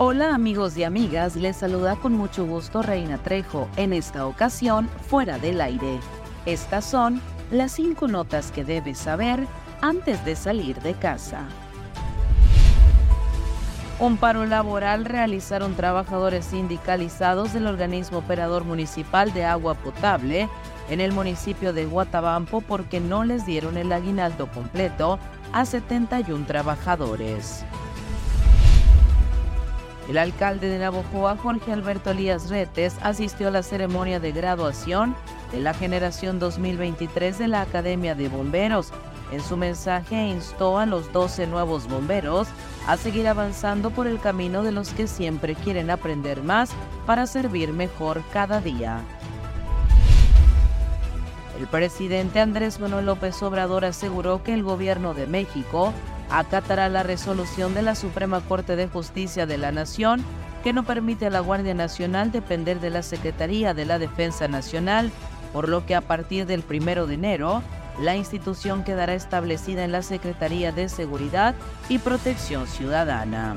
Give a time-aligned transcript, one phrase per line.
[0.00, 5.40] Hola amigos y amigas, les saluda con mucho gusto Reina Trejo, en esta ocasión fuera
[5.40, 5.98] del aire.
[6.46, 9.44] Estas son las cinco notas que debes saber
[9.80, 11.48] antes de salir de casa.
[13.98, 20.48] Un paro laboral realizaron trabajadores sindicalizados del organismo operador municipal de agua potable
[20.90, 25.18] en el municipio de Guatabampo porque no les dieron el aguinaldo completo
[25.52, 27.64] a 71 trabajadores.
[30.08, 35.14] El alcalde de Navojoa, Jorge Alberto Elías Retes, asistió a la ceremonia de graduación
[35.52, 38.90] de la generación 2023 de la Academia de Bomberos.
[39.32, 42.48] En su mensaje instó a los 12 nuevos bomberos
[42.86, 46.70] a seguir avanzando por el camino de los que siempre quieren aprender más
[47.04, 49.02] para servir mejor cada día.
[51.60, 55.92] El presidente Andrés Manuel López Obrador aseguró que el gobierno de México
[56.30, 60.24] acatará la resolución de la Suprema Corte de Justicia de la Nación
[60.62, 65.10] que no permite a la Guardia Nacional depender de la Secretaría de la Defensa Nacional,
[65.52, 67.62] por lo que a partir del primero de enero,
[68.00, 71.54] la institución quedará establecida en la Secretaría de Seguridad
[71.88, 73.56] y Protección Ciudadana.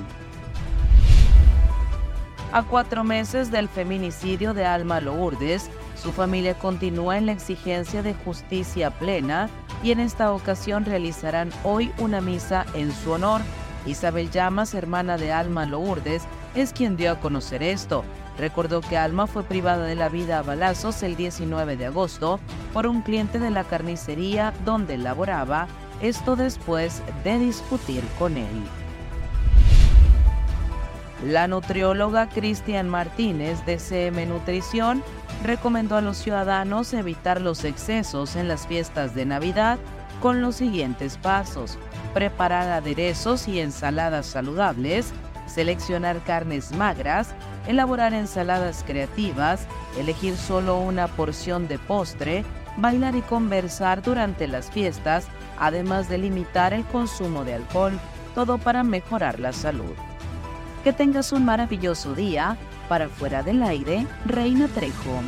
[2.54, 8.14] A cuatro meses del feminicidio de Alma Lourdes, su familia continúa en la exigencia de
[8.14, 9.50] justicia plena
[9.84, 13.42] y en esta ocasión realizarán hoy una misa en su honor.
[13.86, 16.24] Isabel Llamas, hermana de Alma Lourdes,
[16.56, 18.04] es quien dio a conocer esto.
[18.38, 22.40] Recordó que Alma fue privada de la vida a balazos el 19 de agosto
[22.74, 25.68] por un cliente de la carnicería donde laboraba,
[26.02, 28.64] esto después de discutir con él.
[31.26, 35.04] La nutrióloga Cristian Martínez de CM Nutrición
[35.44, 39.78] recomendó a los ciudadanos evitar los excesos en las fiestas de Navidad
[40.20, 41.78] con los siguientes pasos.
[42.16, 45.14] Preparar aderezos y ensaladas saludables,
[45.46, 47.36] seleccionar carnes magras,
[47.68, 49.68] elaborar ensaladas creativas,
[50.00, 52.44] elegir solo una porción de postre,
[52.78, 55.28] bailar y conversar durante las fiestas,
[55.60, 58.00] además de limitar el consumo de alcohol,
[58.34, 59.94] todo para mejorar la salud.
[60.84, 62.58] Que tengas un maravilloso día
[62.90, 65.22] para fuera del aire, Reina Trejo.